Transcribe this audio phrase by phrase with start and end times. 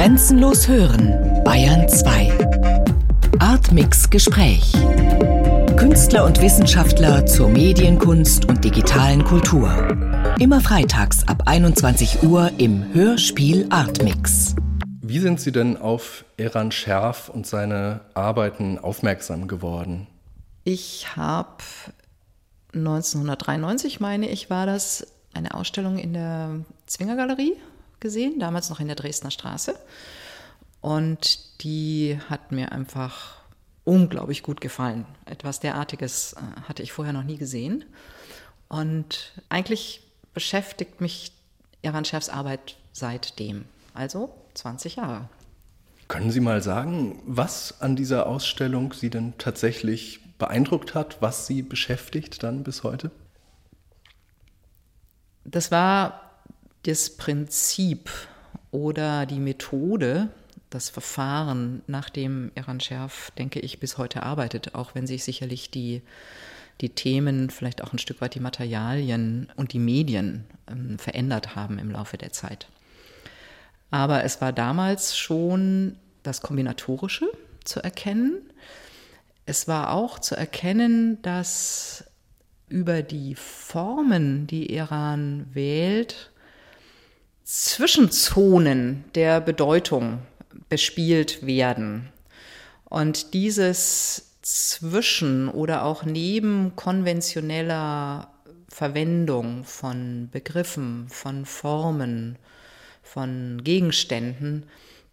[0.00, 2.32] Grenzenlos hören, Bayern 2.
[3.38, 4.72] Artmix Gespräch.
[5.76, 9.68] Künstler und Wissenschaftler zur Medienkunst und digitalen Kultur.
[10.38, 14.54] Immer freitags ab 21 Uhr im Hörspiel Artmix.
[15.02, 20.06] Wie sind Sie denn auf Eran Scherf und seine Arbeiten aufmerksam geworden?
[20.64, 21.62] Ich habe
[22.72, 27.52] 1993, meine ich, war das, eine Ausstellung in der Zwingergalerie
[28.00, 29.74] gesehen, damals noch in der Dresdner Straße.
[30.80, 33.36] Und die hat mir einfach
[33.84, 35.06] unglaublich gut gefallen.
[35.26, 37.84] Etwas derartiges äh, hatte ich vorher noch nie gesehen.
[38.68, 41.32] Und eigentlich beschäftigt mich
[41.82, 43.64] Eran Schärfs Arbeit seitdem,
[43.94, 45.28] also 20 Jahre.
[46.08, 51.62] Können Sie mal sagen, was an dieser Ausstellung Sie denn tatsächlich beeindruckt hat, was Sie
[51.62, 53.10] beschäftigt dann bis heute?
[55.44, 56.29] Das war
[56.84, 58.10] das Prinzip
[58.70, 60.28] oder die Methode,
[60.70, 65.70] das Verfahren, nach dem Eran Scherf, denke ich, bis heute arbeitet, auch wenn sich sicherlich
[65.70, 66.02] die,
[66.80, 71.78] die Themen, vielleicht auch ein Stück weit die Materialien und die Medien ähm, verändert haben
[71.78, 72.68] im Laufe der Zeit.
[73.90, 77.26] Aber es war damals schon das Kombinatorische
[77.64, 78.40] zu erkennen.
[79.46, 82.04] Es war auch zu erkennen, dass
[82.68, 86.29] über die Formen, die Iran wählt,
[87.52, 90.20] Zwischenzonen der Bedeutung
[90.68, 92.08] bespielt werden.
[92.84, 98.30] Und dieses zwischen oder auch neben konventioneller
[98.68, 102.38] Verwendung von Begriffen, von Formen,
[103.02, 104.66] von Gegenständen,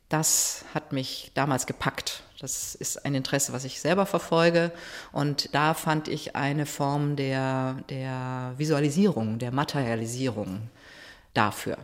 [0.07, 2.21] das hat mich damals gepackt.
[2.39, 4.71] Das ist ein Interesse, was ich selber verfolge.
[5.11, 10.69] Und da fand ich eine Form der, der Visualisierung, der Materialisierung
[11.33, 11.79] dafür.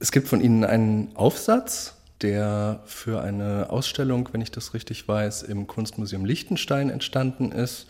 [0.00, 5.42] Es gibt von Ihnen einen Aufsatz, der für eine Ausstellung, wenn ich das richtig weiß,
[5.42, 7.86] im Kunstmuseum Liechtenstein entstanden ist.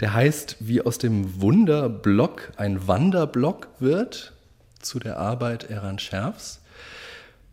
[0.00, 4.32] Der heißt, wie aus dem Wunderblock ein Wanderblock wird,
[4.80, 6.60] zu der Arbeit Eran Scherfs.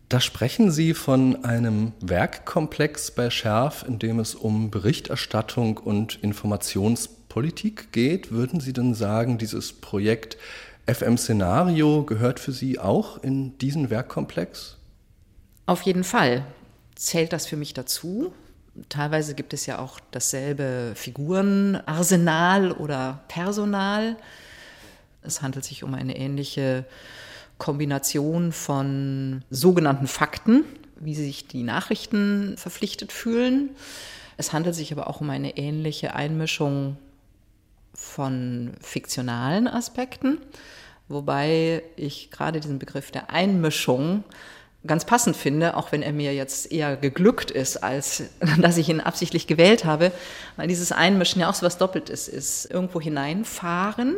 [0.07, 7.91] Da sprechen Sie von einem Werkkomplex bei Scherf, in dem es um Berichterstattung und Informationspolitik
[7.91, 8.31] geht.
[8.31, 10.37] Würden Sie denn sagen, dieses Projekt
[10.93, 14.77] FM Szenario gehört für Sie auch in diesen Werkkomplex?
[15.65, 16.45] Auf jeden Fall
[16.95, 18.33] zählt das für mich dazu.
[18.87, 24.15] Teilweise gibt es ja auch dasselbe Figurenarsenal oder Personal.
[25.21, 26.85] Es handelt sich um eine ähnliche
[27.57, 30.63] Kombination von sogenannten Fakten,
[30.99, 33.71] wie sich die Nachrichten verpflichtet fühlen.
[34.37, 36.97] Es handelt sich aber auch um eine ähnliche Einmischung
[37.93, 40.37] von fiktionalen Aspekten,
[41.09, 44.23] wobei ich gerade diesen Begriff der Einmischung
[44.87, 48.23] ganz passend finde, auch wenn er mir jetzt eher geglückt ist, als
[48.61, 50.11] dass ich ihn absichtlich gewählt habe,
[50.55, 52.71] weil dieses Einmischen ja auch so was Doppeltes ist.
[52.71, 54.15] Irgendwo hineinfahren,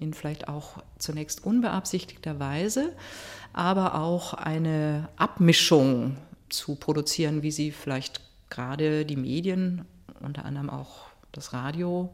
[0.00, 2.92] in vielleicht auch zunächst unbeabsichtigter Weise,
[3.52, 6.16] aber auch eine Abmischung
[6.48, 9.84] zu produzieren, wie sie vielleicht gerade die Medien,
[10.20, 12.10] unter anderem auch das Radio,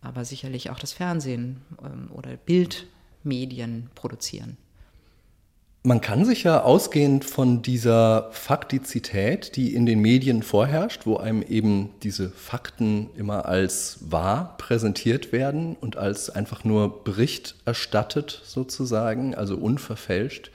[0.00, 2.36] aber sicherlich auch das Fernsehen ähm, oder
[3.22, 4.56] Bildmedien produzieren.
[5.84, 11.40] Man kann sich ja ausgehend von dieser Faktizität, die in den Medien vorherrscht, wo einem
[11.42, 19.34] eben diese Fakten immer als wahr präsentiert werden und als einfach nur Bericht erstattet sozusagen,
[19.34, 20.50] also unverfälscht,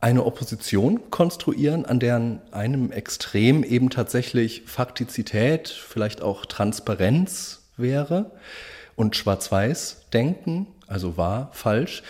[0.00, 8.32] eine Opposition konstruieren, an deren einem Extrem eben tatsächlich Faktizität, vielleicht auch Transparenz wäre
[8.98, 12.02] und Schwarz-Weiß-Denken, also wahr, falsch.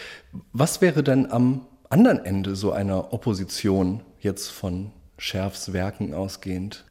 [0.52, 6.86] Was wäre denn am anderen Ende so einer Opposition jetzt von Schärfs Werken ausgehend?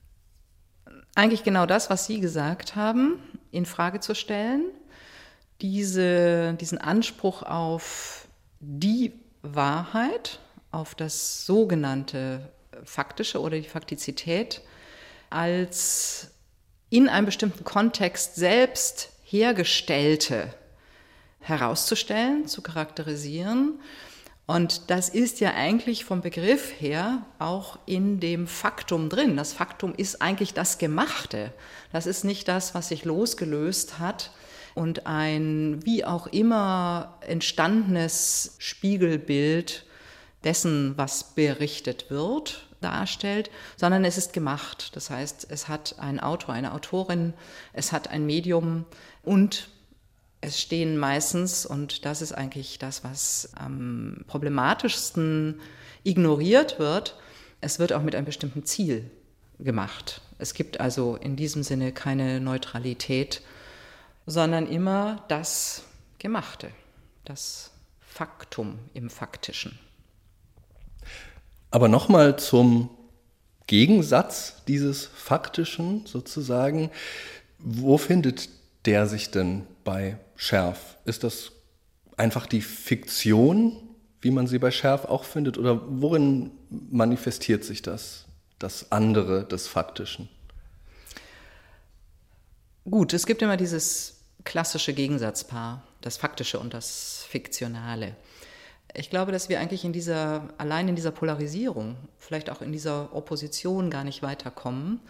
[1.15, 3.17] Eigentlich genau das, was Sie gesagt haben,
[3.49, 4.65] in Frage zu stellen.
[5.61, 8.27] Diese, diesen Anspruch auf
[8.59, 10.37] die Wahrheit,
[10.69, 12.51] auf das sogenannte
[12.83, 14.61] Faktische oder die Faktizität
[15.31, 16.29] als
[16.91, 20.53] in einem bestimmten Kontext selbst hergestellte
[21.39, 23.79] herauszustellen, zu charakterisieren
[24.47, 29.35] und das ist ja eigentlich vom Begriff her auch in dem Faktum drin.
[29.35, 31.51] Das Faktum ist eigentlich das Gemachte.
[31.91, 34.31] Das ist nicht das, was sich losgelöst hat
[34.73, 39.85] und ein wie auch immer entstandenes Spiegelbild
[40.45, 44.95] dessen, was berichtet wird, darstellt, sondern es ist gemacht.
[44.95, 47.33] Das heißt, es hat ein Autor, eine Autorin,
[47.73, 48.85] es hat ein Medium
[49.23, 49.69] und
[50.41, 55.59] es stehen meistens, und das ist eigentlich das, was am problematischsten
[56.03, 57.17] ignoriert wird,
[57.59, 59.09] es wird auch mit einem bestimmten Ziel
[59.59, 60.21] gemacht.
[60.37, 63.41] Es gibt also in diesem Sinne keine Neutralität,
[64.27, 65.83] sondern immer das
[66.19, 66.69] Gemachte,
[67.25, 69.79] das Faktum im Faktischen.
[71.71, 72.89] Aber nochmal zum
[73.67, 76.89] Gegensatz dieses Faktischen sozusagen.
[77.59, 78.49] Wo findet
[78.85, 80.97] der sich denn bei Schärf?
[81.05, 81.51] Ist das
[82.15, 83.77] einfach die Fiktion,
[84.21, 85.57] wie man sie bei Schärf auch findet?
[85.57, 88.25] Oder worin manifestiert sich das,
[88.57, 90.29] das andere des Faktischen?
[92.89, 98.15] Gut, es gibt immer dieses klassische Gegensatzpaar, das Faktische und das Fiktionale.
[98.99, 103.15] Ich glaube, dass wir eigentlich in dieser, allein in dieser Polarisierung, vielleicht auch in dieser
[103.15, 105.01] Opposition gar nicht weiterkommen,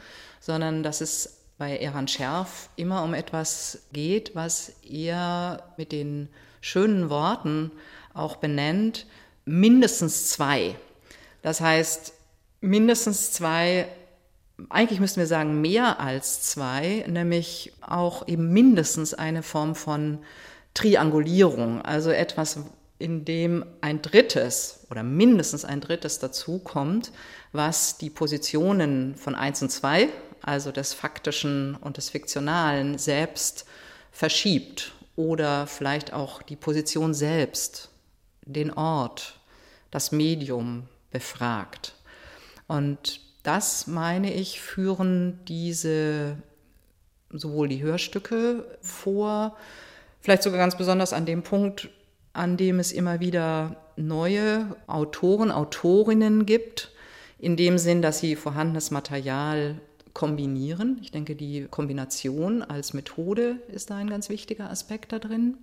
[0.42, 6.28] sondern dass es bei Eran Scherf immer um etwas geht, was er mit den
[6.60, 7.72] schönen Worten
[8.14, 9.06] auch benennt,
[9.46, 10.76] mindestens zwei.
[11.42, 12.12] Das heißt,
[12.60, 13.88] mindestens zwei,
[14.68, 20.20] eigentlich müssten wir sagen mehr als zwei, nämlich auch eben mindestens eine Form von
[20.74, 22.60] Triangulierung, also etwas,
[23.00, 27.12] in dem ein drittes oder mindestens ein drittes dazukommt,
[27.52, 30.10] was die Positionen von eins und zwei,
[30.42, 33.66] also des Faktischen und des Fiktionalen, selbst
[34.12, 37.90] verschiebt oder vielleicht auch die Position selbst,
[38.46, 39.40] den Ort,
[39.92, 41.94] das Medium befragt.
[42.68, 46.38] Und das, meine ich, führen diese
[47.30, 49.56] sowohl die Hörstücke vor,
[50.22, 51.90] vielleicht sogar ganz besonders an dem Punkt,
[52.38, 56.92] an dem es immer wieder neue Autoren, Autorinnen gibt,
[57.40, 59.82] in dem Sinn, dass sie vorhandenes Material
[60.14, 61.00] kombinieren.
[61.02, 65.58] Ich denke, die Kombination als Methode ist da ein ganz wichtiger Aspekt da drin.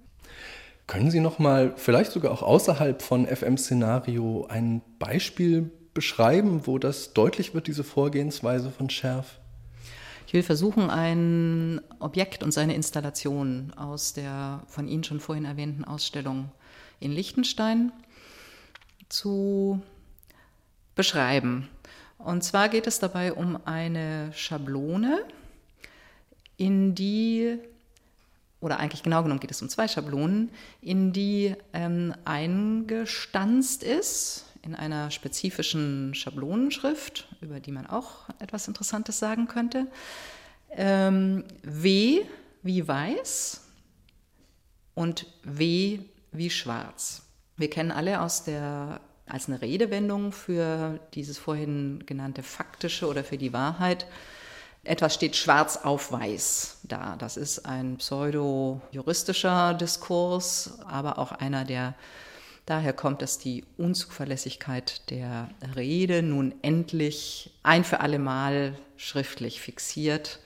[0.86, 7.14] Können Sie noch mal vielleicht sogar auch außerhalb von FM-Szenario ein Beispiel beschreiben, wo das
[7.14, 9.38] deutlich wird, diese Vorgehensweise von Schärf?
[10.26, 15.84] Ich will versuchen, ein Objekt und seine Installation aus der von Ihnen schon vorhin erwähnten
[15.84, 16.50] Ausstellung
[17.04, 17.92] in Liechtenstein
[19.08, 19.80] zu
[20.94, 21.68] beschreiben.
[22.18, 25.24] Und zwar geht es dabei um eine Schablone,
[26.56, 27.58] in die,
[28.60, 34.74] oder eigentlich genau genommen geht es um zwei Schablonen, in die ähm, eingestanzt ist in
[34.74, 39.86] einer spezifischen Schablonenschrift, über die man auch etwas Interessantes sagen könnte.
[40.70, 42.22] Ähm, w
[42.62, 43.60] wie weiß
[44.94, 45.98] und W
[46.34, 47.22] wie schwarz.
[47.56, 53.38] Wir kennen alle aus der als eine Redewendung für dieses vorhin genannte faktische oder für
[53.38, 54.06] die Wahrheit.
[54.82, 57.16] Etwas steht schwarz auf weiß da.
[57.16, 61.94] Das ist ein pseudo-juristischer Diskurs, aber auch einer, der
[62.66, 70.40] daher kommt, dass die Unzuverlässigkeit der Rede nun endlich ein für alle Mal schriftlich fixiert,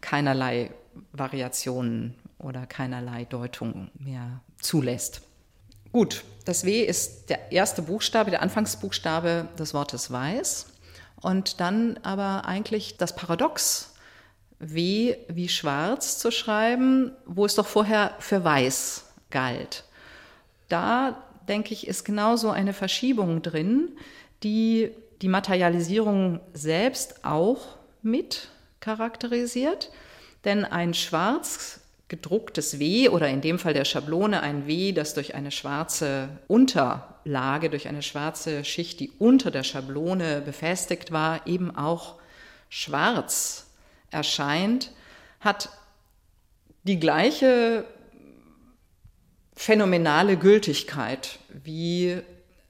[0.00, 0.72] keinerlei
[1.12, 5.22] Variationen oder keinerlei Deutung mehr zulässt.
[5.92, 10.66] Gut, das W ist der erste Buchstabe, der Anfangsbuchstabe des Wortes weiß.
[11.22, 13.94] Und dann aber eigentlich das Paradox,
[14.58, 19.84] W wie schwarz zu schreiben, wo es doch vorher für weiß galt.
[20.68, 23.96] Da, denke ich, ist genauso eine Verschiebung drin,
[24.42, 24.90] die
[25.22, 28.48] die Materialisierung selbst auch mit
[28.80, 29.90] charakterisiert.
[30.44, 35.34] Denn ein Schwarz gedrucktes W oder in dem Fall der Schablone ein W, das durch
[35.34, 42.16] eine schwarze Unterlage, durch eine schwarze Schicht, die unter der Schablone befestigt war, eben auch
[42.68, 43.66] schwarz
[44.10, 44.92] erscheint,
[45.40, 45.70] hat
[46.84, 47.84] die gleiche
[49.54, 52.20] phänomenale Gültigkeit wie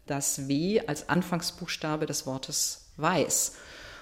[0.07, 3.57] das W als Anfangsbuchstabe des Wortes weiß.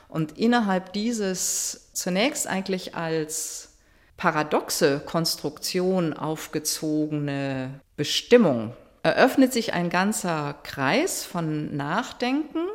[0.09, 3.74] Und innerhalb dieses zunächst eigentlich als
[4.17, 12.67] paradoxe Konstruktion aufgezogene Bestimmung eröffnet sich ein ganzer Kreis von Nachdenken,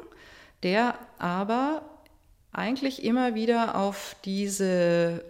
[0.63, 1.81] der aber
[2.51, 5.24] eigentlich immer wieder auf diese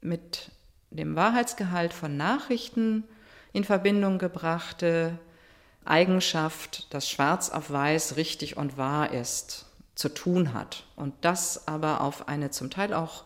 [0.00, 0.50] mit
[0.90, 3.04] dem Wahrheitsgehalt von Nachrichten
[3.52, 5.18] in Verbindung gebrachte
[5.84, 10.84] Eigenschaft, dass schwarz auf weiß richtig und wahr ist, zu tun hat.
[10.96, 13.24] Und das aber auf eine zum Teil auch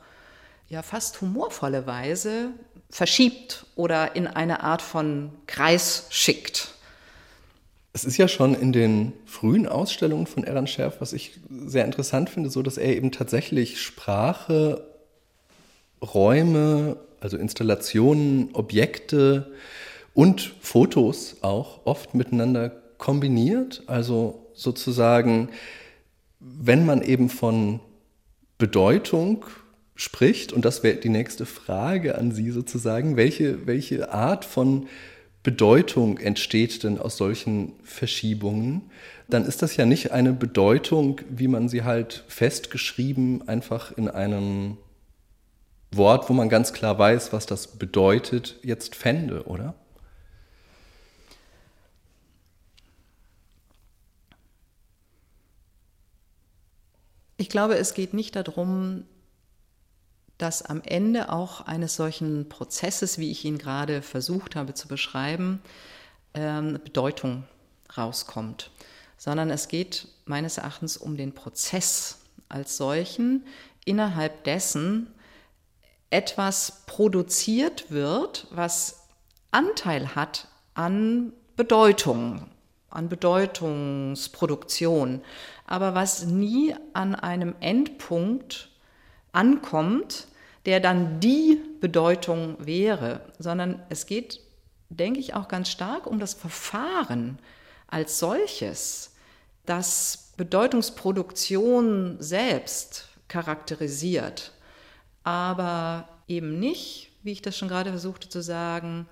[0.68, 2.50] ja fast humorvolle Weise
[2.90, 6.75] verschiebt oder in eine Art von Kreis schickt.
[7.92, 12.30] Es ist ja schon in den frühen Ausstellungen von Eran Scherf, was ich sehr interessant
[12.30, 14.84] finde, so dass er eben tatsächlich Sprache,
[16.00, 19.52] Räume, also Installationen, Objekte
[20.14, 23.82] und Fotos auch oft miteinander kombiniert.
[23.87, 25.48] Also sozusagen
[26.40, 27.80] wenn man eben von
[28.58, 29.44] Bedeutung
[29.98, 34.86] spricht, und das wäre die nächste Frage an Sie sozusagen, welche, welche Art von
[35.42, 38.90] Bedeutung entsteht denn aus solchen Verschiebungen,
[39.28, 44.78] dann ist das ja nicht eine Bedeutung, wie man sie halt festgeschrieben einfach in einem
[45.90, 49.74] Wort, wo man ganz klar weiß, was das bedeutet, jetzt fände, oder?
[57.36, 59.04] Ich glaube, es geht nicht darum,
[60.38, 65.61] dass am Ende auch eines solchen Prozesses, wie ich ihn gerade versucht habe zu beschreiben,
[66.35, 67.45] ähm, Bedeutung
[67.97, 68.71] rauskommt,
[69.16, 72.18] sondern es geht meines Erachtens um den Prozess
[72.49, 73.45] als solchen,
[73.85, 75.12] innerhalb dessen
[76.11, 79.09] etwas produziert wird, was
[79.50, 82.47] Anteil hat an Bedeutung,
[82.90, 85.23] an Bedeutungsproduktion,
[85.66, 88.68] aber was nie an einem Endpunkt
[89.32, 90.28] ankommt,
[90.66, 94.40] der dann die Bedeutung wäre, sondern es geht,
[94.88, 97.38] denke ich, auch ganz stark um das Verfahren
[97.87, 99.14] als solches,
[99.64, 104.52] das Bedeutungsproduktion selbst charakterisiert,
[105.25, 109.06] aber eben nicht, wie ich das schon gerade versuchte zu sagen,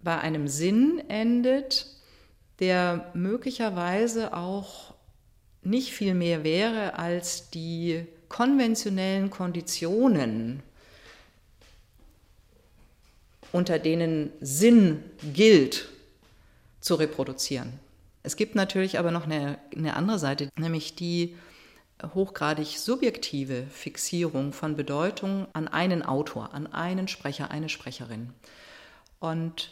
[0.00, 1.86] bei einem Sinn endet,
[2.60, 4.94] der möglicherweise auch
[5.62, 10.62] nicht viel mehr wäre als die konventionellen Konditionen,
[13.50, 15.02] unter denen Sinn
[15.32, 15.88] gilt,
[16.80, 17.72] zu reproduzieren.
[18.22, 21.34] Es gibt natürlich aber noch eine, eine andere Seite, nämlich die
[22.14, 28.34] hochgradig subjektive Fixierung von Bedeutung an einen Autor, an einen Sprecher, eine Sprecherin.
[29.18, 29.70] Und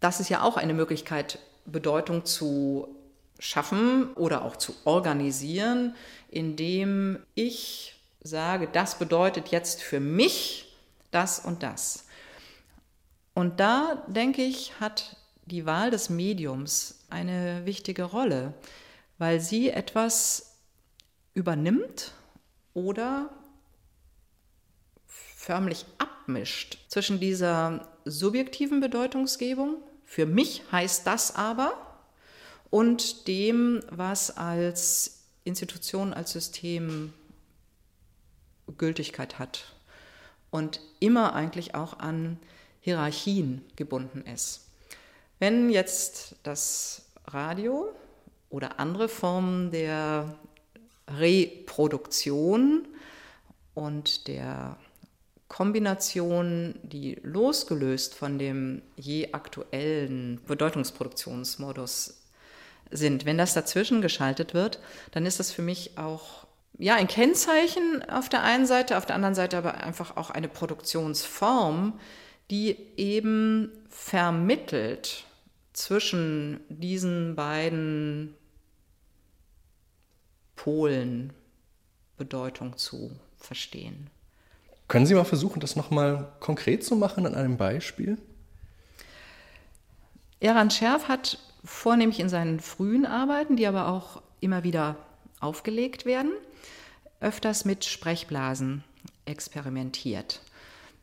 [0.00, 2.88] das ist ja auch eine Möglichkeit, Bedeutung zu
[3.38, 5.94] schaffen oder auch zu organisieren,
[6.30, 10.76] indem ich sage, das bedeutet jetzt für mich
[11.10, 12.06] das und das.
[13.34, 18.54] Und da, denke ich, hat die Wahl des Mediums eine wichtige Rolle,
[19.18, 20.56] weil sie etwas
[21.34, 22.12] übernimmt
[22.72, 23.30] oder
[25.06, 31.93] förmlich abmischt zwischen dieser subjektiven Bedeutungsgebung, für mich heißt das aber,
[32.74, 37.12] und dem, was als Institution, als System
[38.78, 39.76] Gültigkeit hat
[40.50, 42.36] und immer eigentlich auch an
[42.80, 44.66] Hierarchien gebunden ist.
[45.38, 47.94] Wenn jetzt das Radio
[48.50, 50.36] oder andere Formen der
[51.06, 52.88] Reproduktion
[53.74, 54.78] und der
[55.46, 62.23] Kombination, die losgelöst von dem je aktuellen Bedeutungsproduktionsmodus
[62.90, 63.24] sind.
[63.24, 64.80] Wenn das dazwischen geschaltet wird,
[65.12, 66.46] dann ist das für mich auch
[66.78, 70.48] ja, ein Kennzeichen auf der einen Seite, auf der anderen Seite aber einfach auch eine
[70.48, 71.98] Produktionsform,
[72.50, 75.24] die eben vermittelt
[75.72, 78.34] zwischen diesen beiden
[80.56, 81.32] Polen
[82.16, 84.08] Bedeutung zu verstehen.
[84.88, 88.18] Können Sie mal versuchen, das nochmal konkret zu machen an einem Beispiel?
[90.40, 94.96] Eran Scherf hat vornehmlich in seinen frühen Arbeiten, die aber auch immer wieder
[95.40, 96.32] aufgelegt werden,
[97.20, 98.84] öfters mit Sprechblasen
[99.24, 100.40] experimentiert.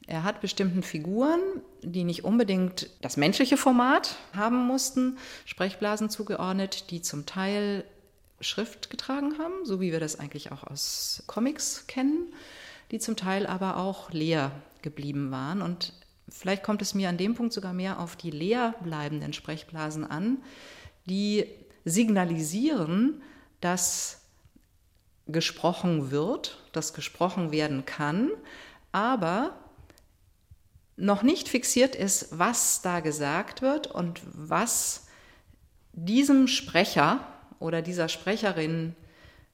[0.08, 1.40] Er hat bestimmten Figuren,
[1.84, 7.84] die nicht unbedingt das menschliche Format haben mussten, Sprechblasen zugeordnet, die zum Teil
[8.40, 12.34] Schrift getragen haben, so wie wir das eigentlich auch aus Comics kennen,
[12.90, 14.52] die zum Teil aber auch leer
[14.82, 15.62] geblieben waren.
[15.62, 15.94] Und
[16.32, 20.38] vielleicht kommt es mir an dem Punkt sogar mehr auf die leer bleibenden Sprechblasen an,
[21.06, 21.46] die
[21.86, 23.22] signalisieren,
[23.60, 24.22] dass
[25.28, 28.32] gesprochen wird, dass gesprochen werden kann,
[28.92, 29.56] aber
[30.98, 35.08] noch nicht fixiert ist, was da gesagt wird und was
[35.94, 37.26] diesem Sprecher
[37.60, 38.96] oder dieser Sprecherin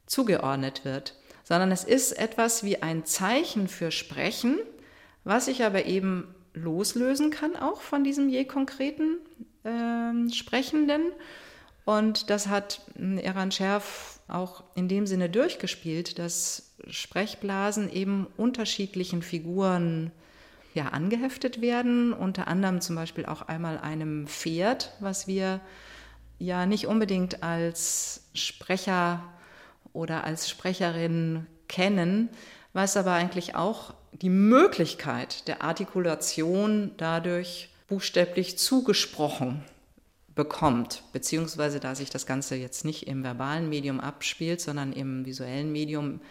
[0.06, 4.60] zugeordnet wird, sondern es ist etwas wie ein Zeichen für Sprechen,
[5.24, 9.18] was ich aber eben loslösen kann, auch von diesem je konkreten
[9.64, 11.02] äh, Sprechenden.
[11.86, 20.12] Und das hat Eran Scherf auch in dem Sinne durchgespielt, dass Sprechblasen eben unterschiedlichen Figuren
[20.74, 25.62] ja, angeheftet werden, unter anderem zum Beispiel auch einmal einem Pferd, was wir
[26.40, 29.24] ja nicht unbedingt als Sprecher
[29.94, 32.30] oder als Sprecherin kennen,
[32.74, 39.64] was aber eigentlich auch die Möglichkeit der Artikulation dadurch buchstäblich zugesprochen
[40.36, 45.72] bekommt, beziehungsweise da sich das Ganze jetzt nicht im verbalen Medium abspielt, sondern im visuellen
[45.72, 46.22] Medium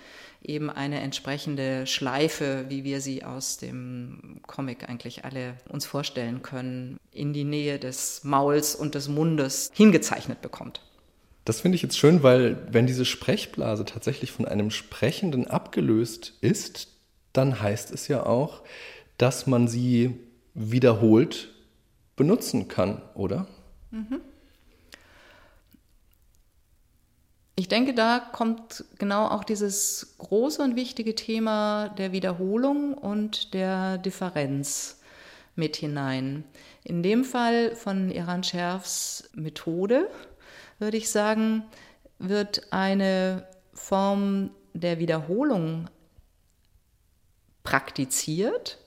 [0.42, 6.98] eben eine entsprechende Schleife, wie wir sie aus dem Comic eigentlich alle uns vorstellen können,
[7.10, 10.82] in die Nähe des Mauls und des Mundes hingezeichnet bekommt.
[11.44, 16.88] Das finde ich jetzt schön, weil wenn diese Sprechblase tatsächlich von einem Sprechenden abgelöst ist,
[17.36, 18.62] dann heißt es ja auch,
[19.18, 20.20] dass man sie
[20.54, 21.52] wiederholt
[22.16, 23.46] benutzen kann, oder?
[23.90, 24.20] Mhm.
[27.58, 33.96] Ich denke, da kommt genau auch dieses große und wichtige Thema der Wiederholung und der
[33.96, 35.00] Differenz
[35.54, 36.44] mit hinein.
[36.84, 40.10] In dem Fall von Iran Scherfs Methode,
[40.78, 41.64] würde ich sagen,
[42.18, 45.88] wird eine Form der Wiederholung
[47.66, 48.78] praktiziert,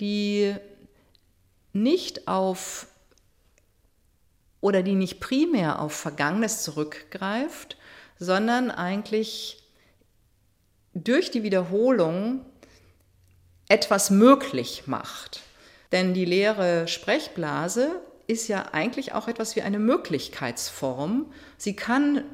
[0.00, 0.54] die
[1.72, 2.88] nicht auf
[4.60, 7.78] oder die nicht primär auf Vergangenes zurückgreift,
[8.18, 9.62] sondern eigentlich
[10.92, 12.44] durch die Wiederholung
[13.68, 15.42] etwas möglich macht.
[15.92, 21.32] Denn die leere Sprechblase ist ja eigentlich auch etwas wie eine Möglichkeitsform.
[21.58, 22.24] Sie kann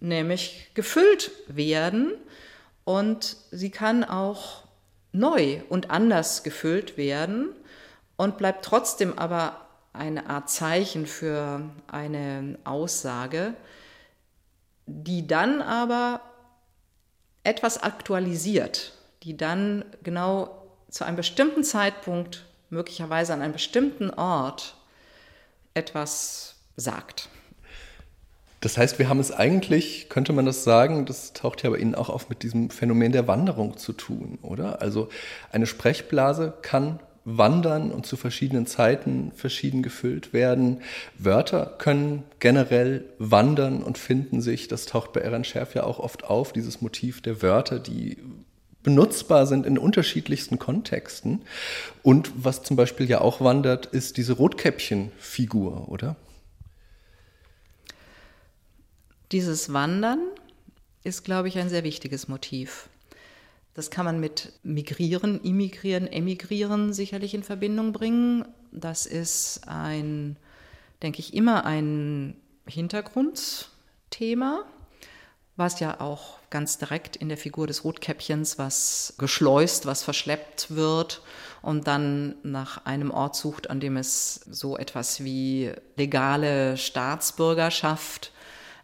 [0.00, 2.12] nämlich gefüllt werden
[2.84, 4.64] und sie kann auch
[5.12, 7.54] neu und anders gefüllt werden
[8.16, 9.60] und bleibt trotzdem aber
[9.92, 13.54] eine Art Zeichen für eine Aussage,
[14.86, 16.20] die dann aber
[17.44, 18.92] etwas aktualisiert,
[19.22, 24.74] die dann genau zu einem bestimmten Zeitpunkt, möglicherweise an einem bestimmten Ort,
[25.74, 27.28] etwas sagt.
[28.62, 31.96] Das heißt, wir haben es eigentlich, könnte man das sagen, das taucht ja bei Ihnen
[31.96, 34.80] auch auf mit diesem Phänomen der Wanderung zu tun, oder?
[34.80, 35.08] Also
[35.50, 40.80] eine Sprechblase kann wandern und zu verschiedenen Zeiten verschieden gefüllt werden.
[41.18, 46.22] Wörter können generell wandern und finden sich, das taucht bei Eran Scherf ja auch oft
[46.22, 48.18] auf, dieses Motiv der Wörter, die
[48.84, 51.42] benutzbar sind in unterschiedlichsten Kontexten.
[52.04, 56.14] Und was zum Beispiel ja auch wandert, ist diese Rotkäppchen-Figur, oder?
[59.32, 60.20] Dieses Wandern
[61.04, 62.90] ist, glaube ich, ein sehr wichtiges Motiv.
[63.72, 68.44] Das kann man mit Migrieren, Immigrieren, Emigrieren sicherlich in Verbindung bringen.
[68.72, 70.36] Das ist ein,
[71.00, 74.66] denke ich, immer ein Hintergrundthema,
[75.56, 81.22] was ja auch ganz direkt in der Figur des Rotkäppchens, was geschleust, was verschleppt wird
[81.62, 88.32] und dann nach einem Ort sucht, an dem es so etwas wie legale Staatsbürgerschaft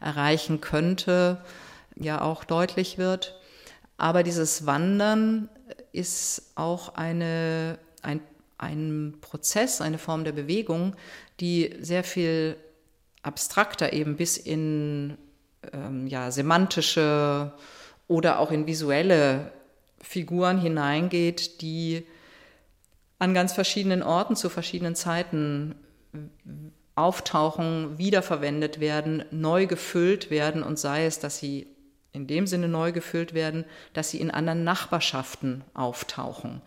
[0.01, 1.43] erreichen könnte,
[1.97, 3.39] ja auch deutlich wird.
[3.97, 5.49] Aber dieses Wandern
[5.93, 8.21] ist auch eine, ein,
[8.57, 10.95] ein Prozess, eine Form der Bewegung,
[11.41, 12.57] die sehr viel
[13.23, 15.19] abstrakter eben bis in
[15.73, 17.53] ähm, ja, semantische
[18.07, 19.53] oder auch in visuelle
[20.01, 22.07] Figuren hineingeht, die
[23.19, 25.75] an ganz verschiedenen Orten zu verschiedenen Zeiten
[26.99, 31.69] auftauchen, wiederverwendet werden, neu gefüllt werden und sei es, dass sie
[32.13, 36.61] in dem Sinne neu gefüllt werden, dass sie in anderen Nachbarschaften auftauchen.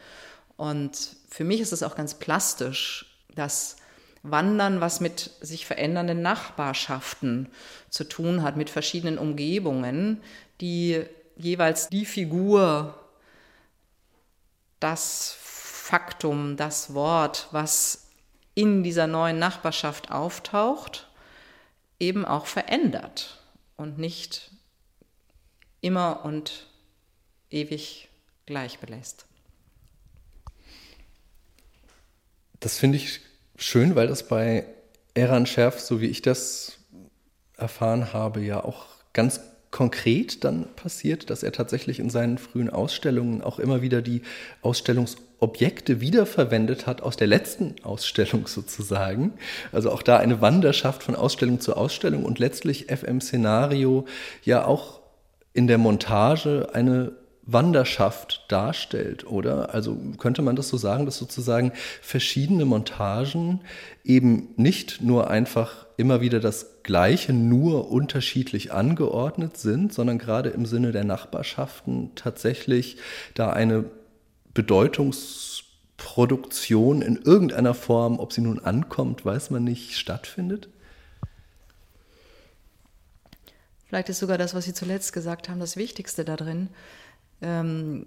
[0.56, 3.76] Und für mich ist es auch ganz plastisch, dass
[4.24, 7.50] Wandern was mit sich verändernden Nachbarschaften
[7.90, 10.22] zu tun hat, mit verschiedenen Umgebungen,
[10.62, 11.04] die
[11.36, 12.98] jeweils die Figur,
[14.80, 18.01] das Faktum, das Wort, was
[18.62, 21.08] in dieser neuen Nachbarschaft auftaucht,
[22.00, 23.40] eben auch verändert
[23.76, 24.52] und nicht
[25.82, 26.68] immer und
[27.50, 28.08] ewig
[28.46, 29.26] gleich belässt.
[32.60, 33.22] Das finde ich
[33.56, 34.68] schön, weil das bei
[35.16, 36.78] Eran Scherf, so wie ich das
[37.58, 43.42] erfahren habe, ja auch ganz konkret dann passiert, dass er tatsächlich in seinen frühen Ausstellungen
[43.42, 44.22] auch immer wieder die
[44.62, 49.34] Ausstellungsobjekte wiederverwendet hat aus der letzten Ausstellung sozusagen.
[49.72, 54.06] Also auch da eine Wanderschaft von Ausstellung zu Ausstellung und letztlich FM Szenario
[54.44, 55.00] ja auch
[55.54, 59.74] in der Montage eine Wanderschaft darstellt, oder?
[59.74, 63.62] Also könnte man das so sagen, dass sozusagen verschiedene Montagen
[64.04, 70.66] eben nicht nur einfach immer wieder das Gleiche, nur unterschiedlich angeordnet sind, sondern gerade im
[70.66, 72.98] Sinne der Nachbarschaften tatsächlich
[73.34, 73.86] da eine
[74.54, 80.70] Bedeutungsproduktion in irgendeiner Form, ob sie nun ankommt, weiß man nicht, stattfindet?
[83.88, 86.70] Vielleicht ist sogar das, was Sie zuletzt gesagt haben, das Wichtigste da drin,
[87.42, 88.06] ähm,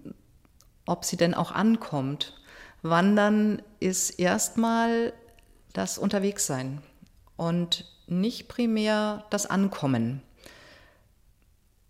[0.87, 2.35] ob sie denn auch ankommt.
[2.83, 5.13] Wandern ist erstmal
[5.73, 6.83] das Unterwegssein.
[7.37, 10.23] Und nicht primär das Ankommen.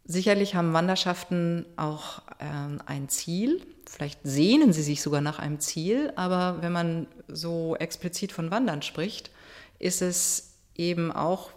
[0.05, 3.67] Sicherlich haben Wanderschaften auch äh, ein Ziel.
[3.87, 8.83] Vielleicht sehnen sie sich sogar nach einem Ziel, aber wenn man so explizit von Wandern
[8.83, 9.31] spricht,
[9.79, 11.51] ist es eben auch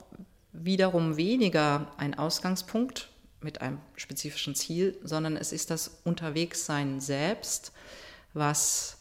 [0.54, 3.10] wiederum weniger ein Ausgangspunkt
[3.42, 7.72] mit einem spezifischen Ziel, sondern es ist das Unterwegssein selbst,
[8.34, 8.98] was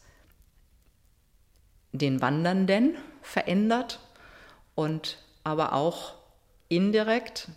[1.91, 3.99] den Wandernden verändert
[4.75, 6.15] und aber auch
[6.69, 7.49] indirekt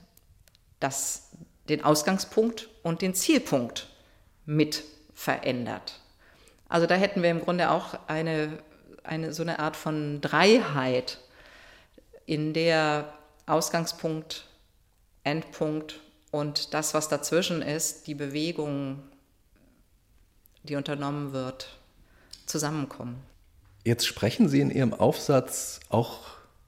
[0.78, 1.30] das,
[1.68, 3.88] den Ausgangspunkt und den Zielpunkt
[4.46, 6.00] mit verändert.
[6.68, 8.58] Also da hätten wir im Grunde auch eine,
[9.02, 11.18] eine so eine Art von Dreiheit,
[12.26, 13.12] in der
[13.46, 14.46] Ausgangspunkt,
[15.24, 19.02] Endpunkt und das, was dazwischen ist, die Bewegung,
[20.62, 21.68] die unternommen wird,
[22.46, 23.16] zusammenkommen.
[23.84, 26.20] Jetzt sprechen Sie in Ihrem Aufsatz auch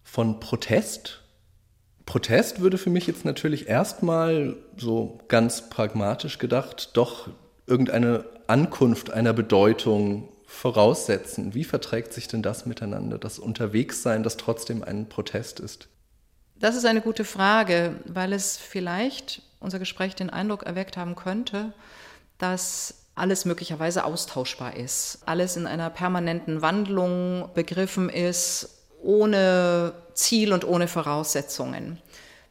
[0.02, 1.22] von Protest.
[2.06, 7.28] Protest würde für mich jetzt natürlich erstmal so ganz pragmatisch gedacht doch
[7.66, 11.54] irgendeine Ankunft einer Bedeutung voraussetzen.
[11.54, 15.88] Wie verträgt sich denn das miteinander, das Unterwegssein, das trotzdem ein Protest ist?
[16.56, 21.72] Das ist eine gute Frage, weil es vielleicht unser Gespräch den Eindruck erweckt haben könnte,
[22.38, 30.64] dass alles möglicherweise austauschbar ist, alles in einer permanenten Wandlung begriffen ist, ohne Ziel und
[30.64, 31.98] ohne Voraussetzungen.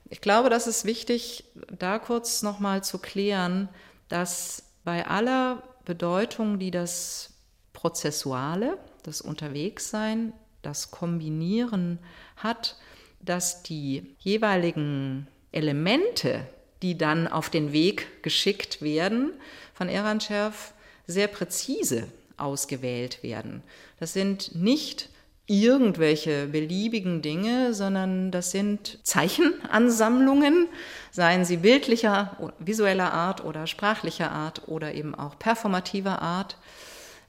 [0.10, 1.46] Ich glaube, das ist wichtig,
[1.78, 3.70] da kurz nochmal zu klären,
[4.10, 7.30] dass bei aller Bedeutung, die das
[7.74, 12.00] Prozessuale, das Unterwegssein, das Kombinieren
[12.36, 12.78] hat,
[13.20, 16.46] dass die jeweiligen Elemente,
[16.82, 19.34] die dann auf den Weg geschickt werden,
[19.74, 20.74] von Erancherf
[21.08, 23.64] sehr präzise ausgewählt werden.
[24.00, 25.10] Das sind nicht
[25.48, 30.68] irgendwelche beliebigen Dinge, sondern das sind Zeichenansammlungen,
[31.12, 36.58] seien sie bildlicher, visueller Art oder sprachlicher Art oder eben auch performativer Art,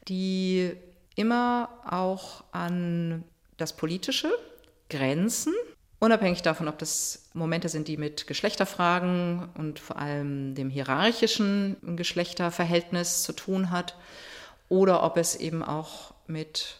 [0.09, 0.73] die
[1.17, 3.25] immer auch an
[3.57, 4.31] das Politische
[4.89, 5.55] grenzen
[6.03, 13.23] Unabhängig davon, ob das Momente sind, die mit Geschlechterfragen und vor allem dem hierarchischen Geschlechterverhältnis
[13.23, 13.95] zu tun hat,
[14.69, 16.79] oder ob es eben auch mit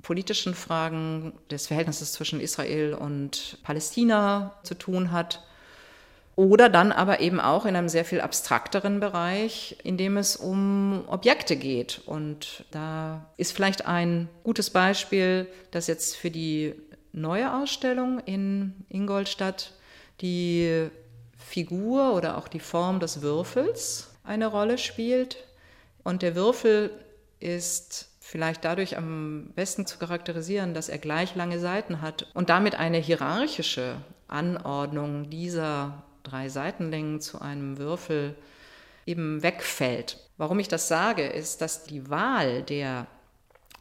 [0.00, 5.44] politischen Fragen des Verhältnisses zwischen Israel und Palästina zu tun hat.
[6.34, 11.04] Oder dann aber eben auch in einem sehr viel abstrakteren Bereich, in dem es um
[11.08, 12.00] Objekte geht.
[12.06, 16.74] Und da ist vielleicht ein gutes Beispiel, das jetzt für die
[17.20, 19.72] neue Ausstellung in Ingolstadt
[20.20, 20.88] die
[21.36, 25.44] Figur oder auch die Form des Würfels eine Rolle spielt.
[26.04, 26.90] Und der Würfel
[27.40, 32.74] ist vielleicht dadurch am besten zu charakterisieren, dass er gleich lange Seiten hat und damit
[32.74, 38.34] eine hierarchische Anordnung dieser drei Seitenlängen zu einem Würfel
[39.06, 40.18] eben wegfällt.
[40.36, 43.06] Warum ich das sage, ist, dass die Wahl der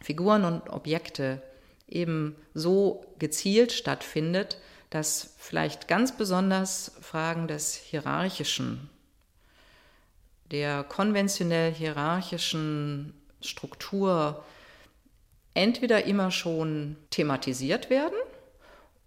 [0.02, 1.42] Figuren und Objekte
[1.88, 4.58] eben so gezielt stattfindet,
[4.90, 8.90] dass vielleicht ganz besonders Fragen des Hierarchischen,
[10.52, 14.44] der konventionell hierarchischen Struktur
[15.54, 18.18] entweder immer schon thematisiert werden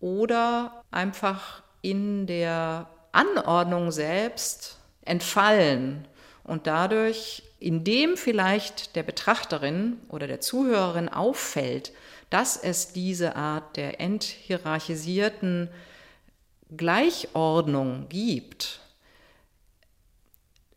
[0.00, 6.06] oder einfach in der Anordnung selbst entfallen
[6.44, 11.92] und dadurch, indem vielleicht der Betrachterin oder der Zuhörerin auffällt,
[12.30, 15.68] dass es diese Art der enthierarchisierten
[16.76, 18.80] Gleichordnung gibt,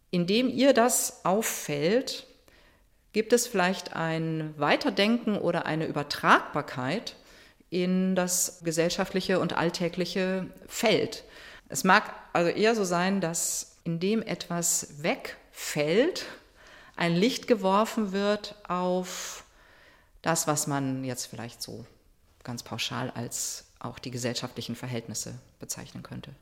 [0.09, 2.25] indem ihr das auffällt,
[3.13, 7.15] gibt es vielleicht ein Weiterdenken oder eine Übertragbarkeit
[7.69, 11.23] in das gesellschaftliche und alltägliche Feld.
[11.69, 16.25] Es mag also eher so sein, dass indem etwas wegfällt,
[16.95, 19.42] ein Licht geworfen wird auf
[20.23, 21.85] das, was man jetzt vielleicht so
[22.43, 26.33] ganz pauschal als auch die gesellschaftlichen Verhältnisse bezeichnen könnte.